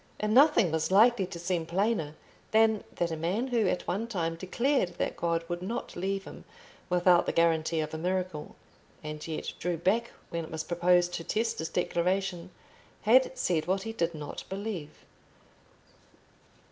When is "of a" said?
7.81-7.99